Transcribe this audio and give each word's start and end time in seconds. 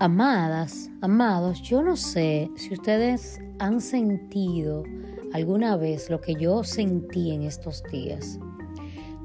Amadas, 0.00 0.92
amados, 1.00 1.60
yo 1.62 1.82
no 1.82 1.96
sé 1.96 2.48
si 2.54 2.72
ustedes 2.72 3.40
han 3.58 3.80
sentido 3.80 4.84
alguna 5.32 5.76
vez 5.76 6.08
lo 6.08 6.20
que 6.20 6.36
yo 6.36 6.62
sentí 6.62 7.32
en 7.32 7.42
estos 7.42 7.82
días. 7.90 8.38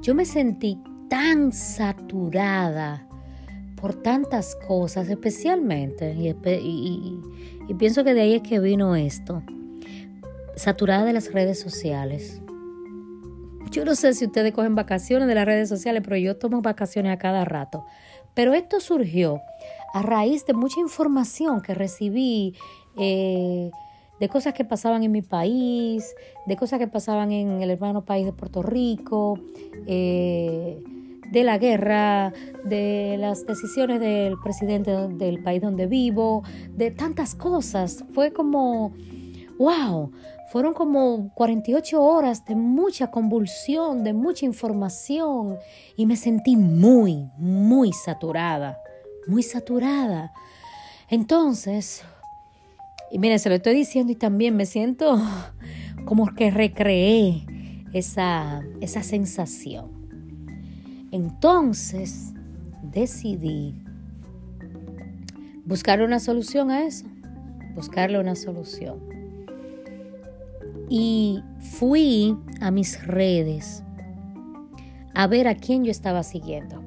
Yo 0.02 0.16
me 0.16 0.24
sentí 0.24 0.82
tan 1.08 1.52
saturada 1.52 3.06
por 3.80 3.94
tantas 3.94 4.56
cosas, 4.66 5.08
especialmente, 5.08 6.12
y, 6.12 7.20
pienso 7.78 8.02
que 8.02 8.14
de 8.14 8.22
ahí 8.22 8.34
es 8.34 8.42
que 8.42 8.58
vino 8.58 8.96
esto, 8.96 9.44
saturada 10.56 11.04
de 11.04 11.12
las 11.12 11.32
redes 11.32 11.60
sociales. 11.60 12.42
Yo 13.74 13.84
no 13.84 13.96
sé 13.96 14.14
si 14.14 14.26
ustedes 14.26 14.52
cogen 14.52 14.76
vacaciones 14.76 15.26
de 15.26 15.34
las 15.34 15.46
redes 15.46 15.68
sociales, 15.68 16.00
pero 16.04 16.16
yo 16.16 16.36
tomo 16.36 16.62
vacaciones 16.62 17.12
a 17.12 17.18
cada 17.18 17.44
rato. 17.44 17.84
Pero 18.32 18.54
esto 18.54 18.78
surgió 18.78 19.40
a 19.92 20.00
raíz 20.00 20.46
de 20.46 20.52
mucha 20.52 20.78
información 20.78 21.60
que 21.60 21.74
recibí 21.74 22.54
eh, 22.96 23.72
de 24.20 24.28
cosas 24.28 24.54
que 24.54 24.64
pasaban 24.64 25.02
en 25.02 25.10
mi 25.10 25.22
país, 25.22 26.14
de 26.46 26.54
cosas 26.54 26.78
que 26.78 26.86
pasaban 26.86 27.32
en 27.32 27.62
el 27.62 27.70
hermano 27.70 28.04
país 28.04 28.24
de 28.24 28.32
Puerto 28.32 28.62
Rico, 28.62 29.40
eh, 29.88 30.80
de 31.32 31.42
la 31.42 31.58
guerra, 31.58 32.32
de 32.62 33.16
las 33.18 33.44
decisiones 33.44 33.98
del 33.98 34.36
presidente 34.38 34.92
del 34.92 35.42
país 35.42 35.60
donde 35.60 35.88
vivo, 35.88 36.44
de 36.76 36.92
tantas 36.92 37.34
cosas. 37.34 38.04
Fue 38.12 38.32
como, 38.32 38.92
wow, 39.58 40.10
fueron 40.50 40.74
como 40.74 41.32
48 41.34 42.02
horas 42.02 42.44
de 42.44 42.54
mucha 42.54 43.10
convulsión, 43.10 44.04
de 44.04 44.12
mucha 44.12 44.46
información 44.46 45.56
y 45.96 46.06
me 46.06 46.16
sentí 46.16 46.56
muy, 46.56 47.28
muy 47.38 47.92
saturada 47.92 48.78
muy 49.26 49.42
saturada. 49.42 50.32
Entonces, 51.08 52.04
y 53.10 53.18
miren, 53.18 53.38
se 53.38 53.48
lo 53.48 53.54
estoy 53.54 53.74
diciendo 53.74 54.12
y 54.12 54.16
también 54.16 54.56
me 54.56 54.66
siento 54.66 55.20
como 56.04 56.34
que 56.34 56.50
recreé 56.50 57.46
esa, 57.92 58.62
esa 58.80 59.02
sensación. 59.02 59.90
Entonces, 61.10 62.32
decidí 62.82 63.74
buscar 65.64 66.02
una 66.02 66.18
solución 66.18 66.70
a 66.70 66.84
eso, 66.84 67.06
buscarle 67.74 68.18
una 68.18 68.34
solución. 68.34 69.13
Y 70.88 71.42
fui 71.58 72.36
a 72.60 72.70
mis 72.70 73.06
redes 73.06 73.82
a 75.14 75.26
ver 75.26 75.48
a 75.48 75.54
quién 75.54 75.84
yo 75.84 75.90
estaba 75.90 76.22
siguiendo. 76.22 76.82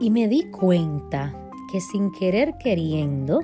Y 0.00 0.10
me 0.10 0.28
di 0.28 0.44
cuenta 0.50 1.34
que 1.70 1.80
sin 1.80 2.12
querer 2.12 2.56
queriendo, 2.58 3.40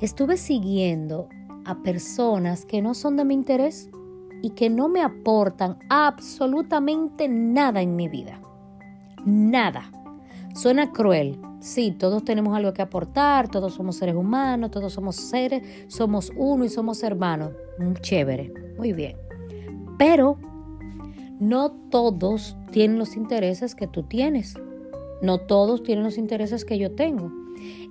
estuve 0.00 0.36
siguiendo 0.36 1.28
a 1.64 1.82
personas 1.82 2.66
que 2.66 2.82
no 2.82 2.94
son 2.94 3.16
de 3.16 3.24
mi 3.24 3.34
interés 3.34 3.88
y 4.42 4.50
que 4.50 4.68
no 4.68 4.88
me 4.88 5.02
aportan 5.02 5.78
absolutamente 5.88 7.28
nada 7.28 7.80
en 7.80 7.96
mi 7.96 8.08
vida. 8.08 8.40
Nada. 9.24 9.90
Suena 10.54 10.92
cruel. 10.92 11.38
Sí, 11.60 11.90
todos 11.90 12.24
tenemos 12.24 12.56
algo 12.56 12.72
que 12.72 12.82
aportar, 12.82 13.50
todos 13.50 13.74
somos 13.74 13.96
seres 13.96 14.14
humanos, 14.14 14.70
todos 14.70 14.92
somos 14.92 15.16
seres, 15.16 15.62
somos 15.88 16.30
uno 16.36 16.64
y 16.64 16.68
somos 16.68 17.02
hermanos. 17.02 17.52
Mm, 17.78 17.94
chévere, 18.00 18.52
muy 18.76 18.92
bien. 18.92 19.16
Pero 19.98 20.38
no 21.40 21.70
todos 21.90 22.56
tienen 22.70 22.98
los 22.98 23.16
intereses 23.16 23.74
que 23.74 23.86
tú 23.86 24.04
tienes. 24.04 24.54
No 25.22 25.38
todos 25.38 25.82
tienen 25.82 26.04
los 26.04 26.18
intereses 26.18 26.64
que 26.64 26.78
yo 26.78 26.94
tengo. 26.94 27.32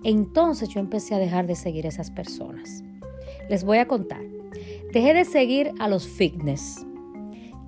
Entonces 0.03 0.69
yo 0.69 0.79
empecé 0.79 1.15
a 1.15 1.19
dejar 1.19 1.47
de 1.47 1.55
seguir 1.55 1.85
a 1.85 1.89
esas 1.89 2.11
personas. 2.11 2.83
Les 3.49 3.63
voy 3.63 3.79
a 3.79 3.87
contar. 3.87 4.21
Dejé 4.93 5.13
de 5.13 5.25
seguir 5.25 5.71
a 5.79 5.87
los 5.87 6.07
fitness 6.07 6.85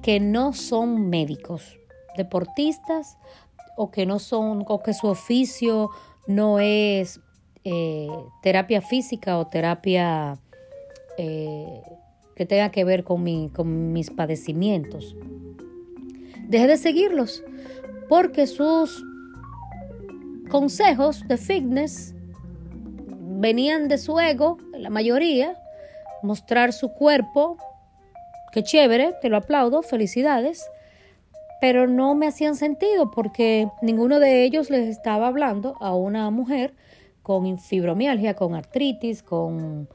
que 0.01 0.19
no 0.19 0.53
son 0.53 1.09
médicos, 1.09 1.79
deportistas 2.15 3.17
o 3.75 3.91
que 3.91 4.05
no 4.05 4.19
son 4.19 4.63
o 4.67 4.81
que 4.81 4.93
su 4.93 5.07
oficio 5.07 5.89
no 6.27 6.59
es 6.59 7.19
eh, 7.63 8.07
terapia 8.41 8.81
física 8.81 9.37
o 9.37 9.47
terapia 9.47 10.37
eh, 11.17 11.81
que 12.35 12.45
tenga 12.45 12.69
que 12.69 12.83
ver 12.83 13.03
con, 13.03 13.23
mi, 13.23 13.49
con 13.49 13.93
mis 13.93 14.11
padecimientos. 14.11 15.15
Dejé 16.47 16.67
de 16.67 16.77
seguirlos 16.77 17.43
porque 18.07 18.45
sus 18.47 19.03
consejos 20.49 21.27
de 21.27 21.37
fitness 21.37 22.13
venían 23.37 23.87
de 23.87 23.97
su 23.97 24.19
ego, 24.19 24.57
la 24.73 24.89
mayoría, 24.89 25.57
mostrar 26.21 26.73
su 26.73 26.93
cuerpo, 26.93 27.57
que 28.51 28.63
chévere, 28.63 29.13
te 29.21 29.29
lo 29.29 29.37
aplaudo, 29.37 29.81
felicidades, 29.81 30.65
pero 31.61 31.87
no 31.87 32.15
me 32.15 32.27
hacían 32.27 32.55
sentido 32.55 33.11
porque 33.11 33.67
ninguno 33.81 34.19
de 34.19 34.43
ellos 34.43 34.69
les 34.69 34.87
estaba 34.87 35.27
hablando 35.27 35.75
a 35.79 35.95
una 35.95 36.29
mujer 36.29 36.73
con 37.21 37.57
fibromialgia, 37.57 38.35
con 38.35 38.53
artritis, 38.55 39.23
con 39.23 39.87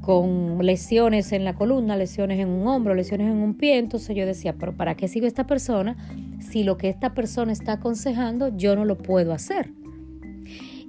con 0.00 0.64
lesiones 0.64 1.32
en 1.32 1.44
la 1.44 1.54
columna, 1.54 1.96
lesiones 1.96 2.38
en 2.38 2.48
un 2.48 2.66
hombro, 2.68 2.94
lesiones 2.94 3.28
en 3.28 3.38
un 3.38 3.54
pie. 3.54 3.78
Entonces 3.78 4.14
yo 4.14 4.24
decía, 4.24 4.54
pero 4.58 4.76
¿para 4.76 4.94
qué 4.94 5.08
sigo 5.08 5.26
esta 5.26 5.46
persona 5.46 5.96
si 6.38 6.62
lo 6.62 6.76
que 6.76 6.88
esta 6.88 7.12
persona 7.12 7.52
está 7.52 7.72
aconsejando 7.72 8.56
yo 8.56 8.76
no 8.76 8.84
lo 8.84 8.96
puedo 8.96 9.32
hacer? 9.32 9.72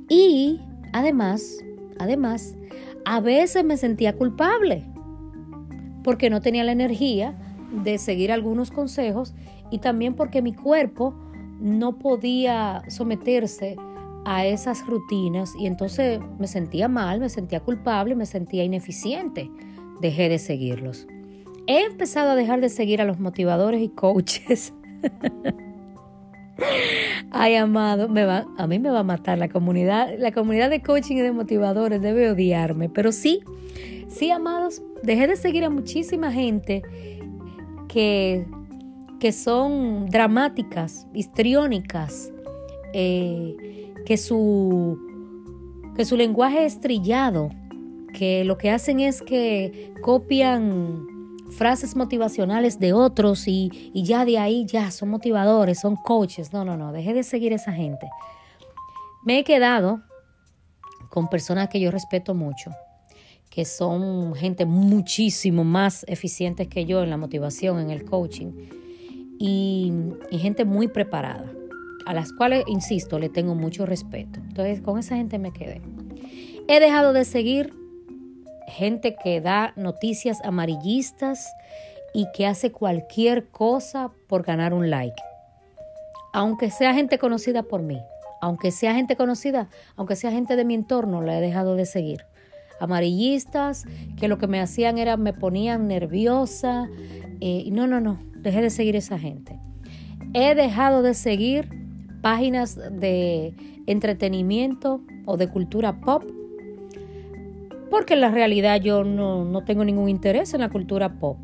Y 0.07 0.61
además, 0.94 1.57
además, 1.99 2.55
a 3.05 3.19
veces 3.19 3.63
me 3.63 3.78
sentía 3.78 4.16
culpable 4.16 4.85
porque 6.03 6.29
no 6.29 6.39
tenía 6.39 6.63
la 6.63 6.72
energía 6.72 7.35
de 7.84 7.97
seguir 7.97 8.31
algunos 8.31 8.69
consejos 8.69 9.34
y 9.72 9.79
también 9.79 10.16
porque 10.16 10.41
mi 10.41 10.53
cuerpo 10.53 11.13
no 11.59 11.97
podía 11.97 12.83
someterse 12.88 13.75
a 14.25 14.45
esas 14.45 14.85
rutinas 14.85 15.53
y 15.57 15.67
entonces 15.67 16.19
me 16.38 16.47
sentía 16.47 16.88
mal, 16.88 17.19
me 17.19 17.29
sentía 17.29 17.61
culpable, 17.61 18.16
me 18.16 18.25
sentía 18.25 18.63
ineficiente. 18.63 19.50
Dejé 20.01 20.29
de 20.29 20.38
seguirlos. 20.38 21.07
He 21.66 21.85
empezado 21.85 22.31
a 22.31 22.35
dejar 22.35 22.61
de 22.61 22.69
seguir 22.69 23.01
a 23.01 23.05
los 23.05 23.19
motivadores 23.19 23.81
y 23.81 23.89
coaches. 23.89 24.73
Ay, 27.31 27.55
amado, 27.55 28.09
me 28.09 28.25
va, 28.25 28.45
a 28.57 28.67
mí 28.67 28.79
me 28.79 28.89
va 28.89 28.99
a 28.99 29.03
matar 29.03 29.38
la 29.38 29.49
comunidad. 29.49 30.09
La 30.17 30.31
comunidad 30.31 30.69
de 30.69 30.81
coaching 30.81 31.17
y 31.17 31.22
de 31.22 31.31
motivadores 31.31 32.01
debe 32.01 32.29
odiarme. 32.29 32.89
Pero 32.89 33.11
sí, 33.11 33.41
sí, 34.07 34.31
amados, 34.31 34.81
dejé 35.03 35.28
de 35.28 35.35
seguir 35.35 35.66
a 35.66 35.69
muchísima 35.69 36.31
gente 36.31 36.84
que, 37.88 38.45
que 39.19 39.31
son 39.31 40.07
dramáticas, 40.07 41.07
histriónicas, 41.13 42.31
eh, 42.94 43.94
que 44.05 44.17
su, 44.17 44.97
que 45.95 46.05
su 46.05 46.16
lenguaje 46.16 46.66
es 46.66 46.79
trillado, 46.79 47.50
que 48.13 48.44
lo 48.44 48.57
que 48.57 48.72
hacen 48.72 49.00
es 49.00 49.22
que 49.22 49.94
copian 50.01 51.07
frases 51.50 51.95
motivacionales 51.95 52.79
de 52.79 52.94
otros 52.94 53.47
y, 53.47 53.91
y, 53.94 54.03
ya 54.03 54.25
de 54.25 54.38
ahí 54.38 54.66
ya 54.66 54.91
son 54.91 55.09
motivadores, 55.09 55.79
son 55.79 55.95
coaches. 55.95 56.53
No, 56.53 56.66
no, 56.66 56.78
no, 56.78 56.91
dejé 56.91 57.13
de 57.13 57.23
seguir 57.23 57.53
a 57.53 57.55
esa 57.55 57.72
gente. 57.72 58.09
Me 59.23 59.39
he 59.39 59.44
quedado 59.44 60.01
con 61.09 61.29
personas 61.29 61.69
que 61.69 61.79
yo 61.79 61.89
respeto 61.89 62.34
mucho, 62.34 62.72
que 63.49 63.66
son 63.66 64.35
gente 64.35 64.66
muchísimo 64.66 65.63
más 65.63 66.05
eficientes 66.08 66.67
que 66.67 66.85
yo 66.85 67.02
en 67.02 67.09
la 67.09 67.17
motivación, 67.17 67.79
en 67.79 67.90
el 67.90 68.05
coaching, 68.05 68.52
y, 69.39 69.93
gente 70.31 70.66
muy 70.66 70.87
preparada 70.87 71.45
a 72.05 72.13
las 72.13 72.31
cuales, 72.31 72.63
insisto, 72.67 73.19
le 73.19 73.29
tengo 73.29 73.53
mucho 73.53 73.85
respeto. 73.85 74.39
Entonces, 74.39 74.81
con 74.81 74.97
esa 74.97 75.17
gente 75.17 75.39
me 75.39 75.51
quedé. 75.51 75.81
He 76.69 76.79
dejado 76.79 77.11
de 77.11 77.25
seguir 77.25 77.73
gente 78.67 79.16
que 79.22 79.41
da 79.41 79.73
noticias 79.75 80.39
amarillistas 80.43 81.51
y 82.13 82.28
que 82.34 82.47
hace 82.47 82.72
cualquier 82.72 83.47
cosa 83.49 84.11
por 84.28 84.43
ganar 84.43 84.73
un 84.73 84.89
like. 84.89 85.22
Aunque 86.34 86.72
sea 86.72 86.93
gente 86.93 87.17
conocida 87.17 87.63
por 87.63 87.81
mí, 87.81 87.99
aunque 88.41 88.72
sea 88.72 88.93
gente 88.93 89.16
conocida, 89.16 89.69
aunque 89.95 90.16
sea 90.16 90.31
gente 90.31 90.55
de 90.55 90.66
mi 90.66 90.75
entorno, 90.75 91.22
la 91.22 91.37
he 91.37 91.41
dejado 91.41 91.75
de 91.75 91.85
seguir. 91.85 92.25
Amarillistas 92.79 93.85
que 94.19 94.28
lo 94.28 94.37
que 94.37 94.47
me 94.47 94.61
hacían 94.61 94.97
era 94.97 95.17
me 95.17 95.34
ponían 95.34 95.87
nerviosa. 95.87 96.87
Eh, 97.41 97.67
no, 97.72 97.87
no, 97.87 97.99
no, 97.99 98.19
dejé 98.47 98.61
de 98.61 98.70
seguir 98.70 98.96
esa 98.96 99.20
gente. 99.20 99.59
He 100.34 100.55
dejado 100.55 101.02
de 101.02 101.14
seguir 101.14 101.70
páginas 102.22 102.76
de 102.76 103.53
entretenimiento 103.88 105.02
o 105.26 105.35
de 105.35 105.49
cultura 105.49 105.99
pop, 105.99 106.23
porque 107.90 108.14
en 108.14 108.22
la 108.22 108.29
realidad 108.29 108.79
yo 108.82 109.03
no, 109.03 109.64
tengo 109.66 109.84
ningún 109.84 110.08
interés 110.08 110.53
en 110.53 110.61
la 110.61 110.70
cultura 110.70 111.20
pop. 111.20 111.38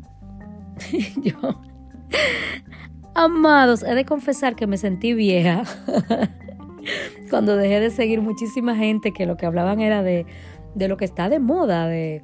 yo, 1.22 1.34
amados, 3.14 3.82
he 3.82 3.94
de 3.94 4.06
confesar 4.06 4.56
que 4.56 4.66
me 4.66 4.78
sentí 4.78 5.12
vieja. 5.12 5.62
cuando 7.30 7.56
dejé 7.56 7.80
de 7.80 7.90
seguir 7.90 8.22
muchísima 8.22 8.76
gente 8.76 9.12
que 9.12 9.26
lo 9.26 9.36
que 9.36 9.44
hablaban 9.46 9.80
era 9.80 10.02
de, 10.02 10.24
de 10.74 10.88
lo 10.88 10.96
que 10.96 11.04
está 11.04 11.28
de 11.28 11.38
moda, 11.38 11.86
de, 11.86 12.22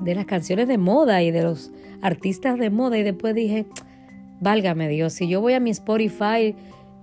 de 0.00 0.14
las 0.14 0.26
canciones 0.26 0.68
de 0.68 0.78
moda 0.78 1.22
y 1.22 1.30
de 1.30 1.42
los 1.42 1.72
artistas 2.02 2.58
de 2.58 2.70
moda. 2.70 2.98
Y 2.98 3.02
después 3.02 3.34
dije, 3.34 3.66
válgame 4.42 4.88
Dios, 4.88 5.12
si 5.12 5.28
yo 5.28 5.40
voy 5.40 5.54
a 5.54 5.60
mi 5.60 5.70
Spotify, 5.70 6.54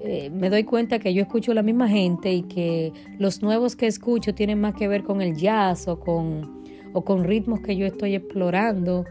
eh, 0.01 0.30
me 0.30 0.50
doy 0.50 0.65
cuenta 0.65 1.00
que 1.00 1.13
yo 1.13 1.21
escucho 1.21 1.53
la 1.53 1.63
misma 1.63 1.88
gente 1.88 2.33
y 2.33 2.44
que 2.44 2.94
los 3.18 3.41
nuevos 3.41 3.75
que 3.75 3.88
escucho 3.88 4.36
tienen 4.36 4.59
más 4.59 4.75
que 4.75 4.88
ver 4.88 5.03
con 5.03 5.21
el 5.21 5.36
jazz 5.36 5.88
o 5.88 6.00
con, 6.00 6.63
o 6.94 7.03
con 7.03 7.24
ritmos 7.24 7.62
que 7.62 7.75
yo 7.75 7.86
estoy 7.86 8.15
explorando, 8.15 9.06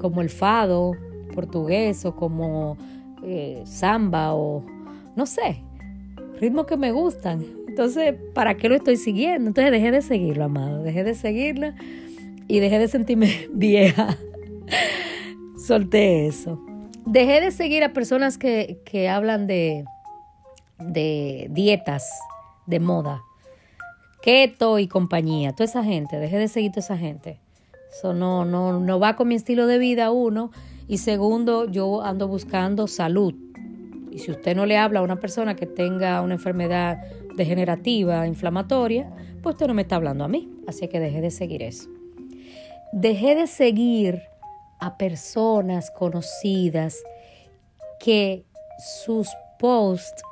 como 0.00 0.22
el 0.22 0.30
fado 0.30 0.92
portugués 1.34 2.04
o 2.06 2.16
como 2.16 2.78
eh, 3.22 3.62
samba 3.66 4.34
o 4.34 4.64
no 5.14 5.26
sé, 5.26 5.62
ritmos 6.40 6.66
que 6.66 6.76
me 6.76 6.92
gustan. 6.92 7.44
Entonces, 7.68 8.14
¿para 8.32 8.56
qué 8.56 8.70
lo 8.70 8.74
estoy 8.74 8.96
siguiendo? 8.96 9.48
Entonces 9.48 9.70
dejé 9.70 9.90
de 9.90 10.00
seguirlo, 10.00 10.44
amado, 10.44 10.82
dejé 10.82 11.04
de 11.04 11.14
seguirlo 11.14 11.72
y 12.48 12.58
dejé 12.60 12.78
de 12.78 12.88
sentirme 12.88 13.48
vieja. 13.52 14.16
Solté 15.58 16.26
eso. 16.26 16.65
Dejé 17.06 17.40
de 17.40 17.52
seguir 17.52 17.84
a 17.84 17.92
personas 17.92 18.36
que, 18.36 18.80
que 18.84 19.08
hablan 19.08 19.46
de, 19.46 19.84
de 20.78 21.46
dietas, 21.50 22.10
de 22.66 22.80
moda, 22.80 23.22
keto 24.22 24.80
y 24.80 24.88
compañía. 24.88 25.52
Toda 25.52 25.66
esa 25.66 25.84
gente, 25.84 26.18
dejé 26.18 26.36
de 26.38 26.48
seguir 26.48 26.72
toda 26.72 26.80
esa 26.80 26.98
gente. 26.98 27.38
Eso 27.96 28.12
no, 28.12 28.44
no, 28.44 28.80
no 28.80 28.98
va 28.98 29.14
con 29.14 29.28
mi 29.28 29.36
estilo 29.36 29.68
de 29.68 29.78
vida, 29.78 30.10
uno. 30.10 30.50
Y 30.88 30.98
segundo, 30.98 31.70
yo 31.70 32.02
ando 32.02 32.26
buscando 32.26 32.88
salud. 32.88 33.34
Y 34.10 34.18
si 34.18 34.32
usted 34.32 34.56
no 34.56 34.66
le 34.66 34.76
habla 34.76 34.98
a 35.00 35.02
una 35.02 35.20
persona 35.20 35.54
que 35.54 35.66
tenga 35.66 36.20
una 36.22 36.34
enfermedad 36.34 36.98
degenerativa, 37.36 38.26
inflamatoria, 38.26 39.10
pues 39.42 39.54
usted 39.54 39.68
no 39.68 39.74
me 39.74 39.82
está 39.82 39.94
hablando 39.94 40.24
a 40.24 40.28
mí. 40.28 40.50
Así 40.66 40.88
que 40.88 40.98
dejé 40.98 41.20
de 41.20 41.30
seguir 41.30 41.62
eso. 41.62 41.88
Dejé 42.92 43.36
de 43.36 43.46
seguir 43.46 44.22
a 44.78 44.96
personas 44.96 45.90
conocidas 45.90 46.96
que 47.98 48.44
sus 48.78 49.28
posts 49.58 50.22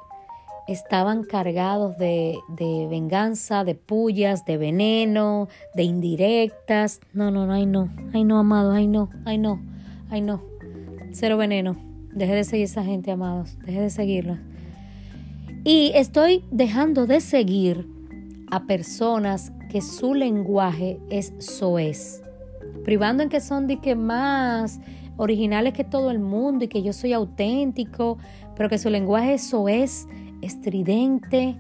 estaban 0.67 1.25
cargados 1.25 1.97
de, 1.99 2.39
de, 2.49 2.87
venganza, 2.89 3.65
de 3.65 3.75
pullas, 3.75 4.45
de 4.45 4.57
veneno, 4.57 5.49
de 5.75 5.83
indirectas. 5.83 7.01
No, 7.13 7.31
no, 7.31 7.47
no, 7.47 7.53
ay 7.53 7.67
no, 7.67 7.91
ay 8.13 8.25
no, 8.25 8.39
amado, 8.39 8.73
ay 8.73 8.87
no, 8.87 9.11
ay 9.25 9.39
no, 9.39 9.61
ay 10.11 10.21
no. 10.21 10.43
Cero 11.13 11.37
veneno. 11.37 11.77
Dejé 12.13 12.35
de 12.35 12.45
seguir 12.45 12.65
esa 12.65 12.85
gente, 12.85 13.11
amados. 13.11 13.59
Dejé 13.65 13.81
de 13.81 13.91
seguirla. 13.91 14.41
Y 15.65 15.93
estoy 15.95 16.45
dejando 16.51 17.07
de 17.07 17.21
seguir 17.21 17.89
a 18.51 18.67
personas 18.67 19.53
que 19.71 19.81
su 19.81 20.15
lenguaje 20.15 20.99
es 21.11 21.33
soez 21.39 22.23
privando 22.83 23.23
en 23.23 23.29
que 23.29 23.41
son 23.41 23.67
de 23.67 23.79
que 23.81 23.95
más 23.95 24.81
originales 25.17 25.73
que 25.73 25.85
todo 25.85 26.11
el 26.11 26.19
mundo 26.19 26.65
y 26.65 26.69
que 26.69 26.83
yo 26.83 26.93
soy 26.93 27.13
auténtico, 27.13 28.19
pero 28.57 28.69
que 28.69 28.79
su 28.79 28.91
lenguaje 28.91 29.35
eso 29.35 29.69
es 29.69 30.09
estridente 30.43 31.57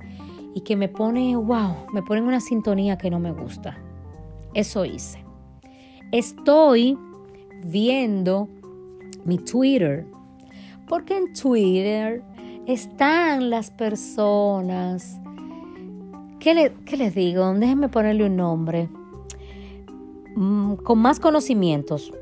y 0.54 0.60
que 0.60 0.76
me 0.76 0.88
pone, 0.88 1.36
wow, 1.36 1.86
me 1.92 2.02
pone 2.02 2.20
en 2.20 2.26
una 2.26 2.40
sintonía 2.40 2.98
que 2.98 3.10
no 3.10 3.18
me 3.18 3.32
gusta. 3.32 3.76
Eso 4.54 4.84
hice. 4.84 5.24
Estoy 6.12 6.96
viendo 7.64 8.48
mi 9.24 9.38
Twitter, 9.38 10.06
porque 10.86 11.16
en 11.16 11.32
Twitter 11.32 12.22
están 12.66 13.50
las 13.50 13.70
personas. 13.70 15.18
¿Qué, 16.38 16.72
qué 16.84 16.96
les 16.96 17.14
digo? 17.14 17.52
Déjenme 17.54 17.88
ponerle 17.88 18.26
un 18.26 18.36
nombre 18.36 18.88
Mm, 20.36 20.74
con 20.76 20.98
más 20.98 21.20
conocimientos 21.20 22.12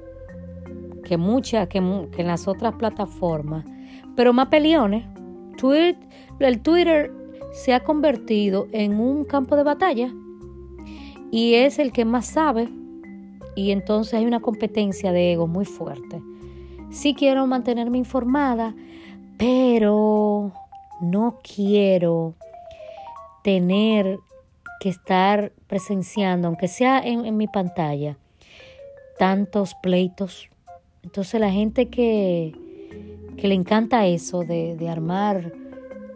que 1.05 1.17
muchas, 1.17 1.69
que, 1.69 1.79
en 1.79 2.26
las 2.26 2.47
otras 2.47 2.75
plataformas, 2.75 3.64
pero 4.14 4.32
más 4.32 4.49
peleones. 4.49 5.05
el 6.41 6.61
Twitter 6.61 7.12
se 7.53 7.75
ha 7.75 7.81
convertido 7.81 8.67
en 8.73 8.99
un 8.99 9.25
campo 9.25 9.56
de 9.56 9.62
batalla 9.62 10.12
y 11.31 11.55
es 11.55 11.79
el 11.79 11.93
que 11.93 12.05
más 12.05 12.26
sabe 12.26 12.69
y 13.55 13.70
entonces 13.70 14.15
hay 14.15 14.26
una 14.26 14.41
competencia 14.41 15.12
de 15.12 15.32
ego 15.32 15.47
muy 15.47 15.65
fuerte. 15.65 16.23
Sí 16.91 17.15
quiero 17.15 17.47
mantenerme 17.47 17.99
informada, 17.99 18.75
pero 19.38 20.53
no 21.00 21.38
quiero 21.43 22.35
tener 23.43 24.19
que 24.82 24.88
estar 24.88 25.52
presenciando, 25.69 26.49
aunque 26.49 26.67
sea 26.67 26.99
en, 26.99 27.37
mi 27.37 27.46
pantalla, 27.46 28.19
tantos 29.17 29.76
pleitos. 29.81 30.50
Entonces 31.05 31.40
la 31.40 31.52
gente 31.52 31.88
que, 31.88 32.52
que 33.37 33.46
le 33.46 33.55
encanta 33.55 34.08
eso 34.08 34.40
de, 34.40 34.88
armar 34.90 35.52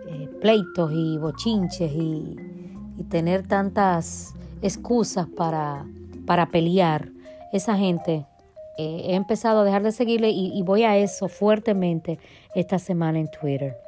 eh, 0.09 0.29
pleitos 0.41 0.91
y 0.93 1.17
bochinches 1.17 1.93
y, 1.93 2.37
tener 3.09 3.47
tantas 3.47 4.35
excusas 4.63 5.29
para, 5.29 5.87
para 6.27 6.47
pelear, 6.47 7.11
esa 7.53 7.77
gente 7.77 8.27
eh, 8.79 9.03
he 9.05 9.15
empezado 9.15 9.61
a 9.61 9.65
dejar 9.65 9.85
de 9.85 9.93
seguirle 9.93 10.31
y 10.31 10.61
voy 10.63 10.83
a 10.83 10.97
eso 10.97 11.29
fuertemente 11.29 12.19
esta 12.55 12.81
semana 12.81 13.21
en 13.21 13.31
Twitter. 13.31 13.86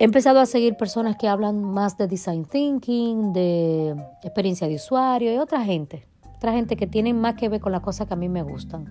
He 0.00 0.04
empezado 0.04 0.40
a 0.40 0.46
seguir 0.46 0.76
personas 0.76 1.16
que 1.16 1.28
hablan 1.28 1.62
más 1.62 1.96
de 1.96 2.08
design 2.08 2.44
thinking, 2.44 3.32
de 3.32 3.94
experiencia 4.24 4.66
de 4.66 4.74
usuario 4.74 5.32
y 5.32 5.38
otra 5.38 5.62
gente, 5.64 6.08
otra 6.34 6.52
gente 6.52 6.76
que 6.76 6.88
tiene 6.88 7.14
más 7.14 7.36
que 7.36 7.48
ver 7.48 7.60
con 7.60 7.70
las 7.70 7.80
cosas 7.80 8.08
que 8.08 8.14
a 8.14 8.16
mí 8.16 8.28
me 8.28 8.42
gustan. 8.42 8.86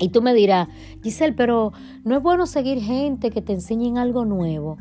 Y 0.00 0.08
tú 0.08 0.22
me 0.22 0.34
dirás, 0.34 0.68
Giselle, 1.04 1.34
pero 1.34 1.72
no 2.02 2.16
es 2.16 2.22
bueno 2.22 2.46
seguir 2.46 2.80
gente 2.82 3.30
que 3.30 3.42
te 3.42 3.52
enseñen 3.52 3.96
algo 3.96 4.24
nuevo. 4.24 4.76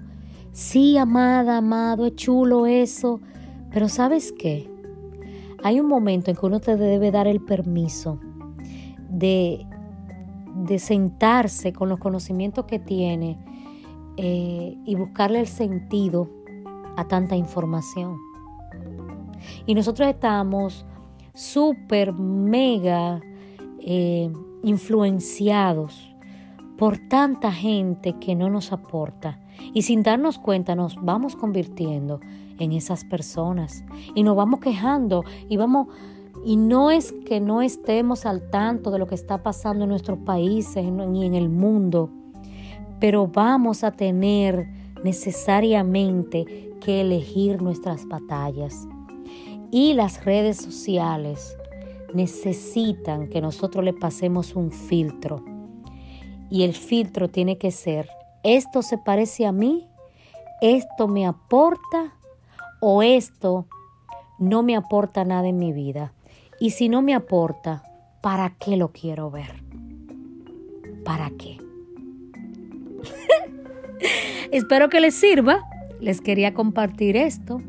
Sí, 0.52 0.98
amada, 0.98 1.58
amado, 1.58 2.08
es 2.08 2.16
chulo 2.16 2.66
eso, 2.66 3.22
pero 3.72 3.90
¿sabes 3.90 4.32
qué? 4.32 4.68
Hay 5.64 5.80
un 5.80 5.88
momento 5.88 6.32
en 6.32 6.38
que 6.38 6.46
uno 6.46 6.60
te 6.60 6.78
debe 6.78 7.12
dar 7.12 7.28
el 7.28 7.42
permiso 7.42 8.20
de, 9.10 9.68
de 10.56 10.80
sentarse 10.80 11.74
con 11.74 11.90
los 11.90 12.00
conocimientos 12.00 12.66
que 12.66 12.80
tiene 12.80 13.38
eh, 14.18 14.78
y 14.86 14.96
buscarle 14.96 15.40
el 15.40 15.48
sentido 15.48 16.30
a 16.96 17.08
tanta 17.08 17.36
información. 17.36 18.18
Y 19.66 19.76
nosotros 19.76 20.08
estamos 20.08 20.86
súper, 21.34 22.14
mega 22.14 23.22
eh, 23.80 24.32
influenciados 24.64 26.16
por 26.78 26.98
tanta 27.10 27.52
gente 27.52 28.14
que 28.20 28.36
no 28.36 28.50
nos 28.50 28.72
aporta. 28.72 29.40
Y 29.74 29.84
sin 29.84 30.04
darnos 30.04 30.40
cuenta 30.40 30.76
nos 30.76 30.96
vamos 30.96 31.36
convirtiendo 31.36 32.20
en 32.60 32.72
esas 32.72 33.04
personas. 33.06 33.84
Y 34.14 34.24
nos 34.24 34.36
vamos 34.36 34.60
quejando 34.60 35.24
y 35.50 35.58
vamos... 35.58 35.88
Y 36.46 36.58
no 36.58 36.92
es 36.92 37.12
que 37.26 37.40
no 37.40 37.64
estemos 37.64 38.28
al 38.28 38.52
tanto 38.52 38.92
de 38.92 39.00
lo 39.00 39.08
que 39.08 39.16
está 39.16 39.42
pasando 39.42 39.86
en 39.86 39.90
nuestros 39.90 40.20
países 40.20 40.86
ni 40.86 41.26
en 41.26 41.34
el 41.34 41.50
mundo 41.50 42.12
pero 43.06 43.28
vamos 43.28 43.84
a 43.84 43.92
tener 43.92 44.68
necesariamente 45.04 46.74
que 46.82 47.02
elegir 47.02 47.62
nuestras 47.62 48.08
batallas. 48.08 48.88
Y 49.70 49.94
las 49.94 50.26
redes 50.26 50.58
sociales 50.58 51.56
necesitan 52.16 53.30
que 53.30 53.42
nosotros 53.42 53.86
le 53.86 53.94
pasemos 53.94 54.56
un 54.56 54.72
filtro. 54.72 55.46
Y 56.50 56.64
el 56.64 56.74
filtro 56.74 57.30
tiene 57.30 57.60
que 57.60 57.70
ser, 57.70 58.10
¿esto 58.42 58.82
se 58.82 58.98
parece 58.98 59.46
a 59.46 59.52
mí? 59.52 59.88
¿Esto 60.60 61.08
me 61.08 61.28
aporta? 61.28 62.16
¿O 62.82 63.04
esto 63.04 63.68
no 64.40 64.64
me 64.64 64.76
aporta 64.76 65.24
nada 65.26 65.48
en 65.48 65.60
mi 65.60 65.74
vida? 65.74 66.12
Y 66.60 66.72
si 66.72 66.90
no 66.90 67.04
me 67.04 67.14
aporta, 67.14 67.84
¿para 68.22 68.56
qué 68.58 68.78
lo 68.78 68.92
quiero 68.92 69.30
ver? 69.30 69.64
¿Para 71.04 71.30
qué? 71.30 71.65
Espero 74.52 74.90
que 74.90 75.00
les 75.00 75.16
sirva. 75.16 75.62
Les 76.00 76.22
quería 76.22 76.54
compartir 76.54 77.18
esto. 77.18 77.62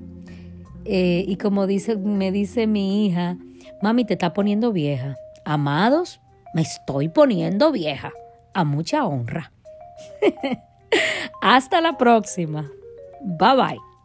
Eh, 0.85 1.25
y 1.27 1.37
como 1.37 1.67
dice, 1.67 1.97
me 1.97 2.31
dice 2.31 2.67
mi 2.67 3.07
hija, 3.07 3.37
mami, 3.83 4.05
te 4.05 4.15
está 4.15 4.33
poniendo 4.33 4.73
vieja. 4.73 5.17
Amados, 5.45 6.21
me 6.55 6.63
estoy 6.63 7.09
poniendo 7.09 7.73
vieja. 7.73 8.13
A 8.55 8.65
mucha 8.65 9.05
honra. 9.05 9.53
Hasta 11.43 11.81
la 11.81 11.99
próxima. 11.99 12.71
Bye 13.23 13.57
bye. 13.57 13.96